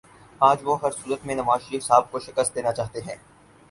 آج 0.41 0.63
وہ 0.63 0.77
ہر 0.83 0.91
صورت 0.93 1.25
میں 1.25 1.35
نوازشریف 1.35 1.83
صاحب 1.83 2.11
کو 2.11 2.19
شکست 2.19 2.55
دینا 2.55 2.71
چاہتے 2.71 3.01
ہیں 3.01 3.15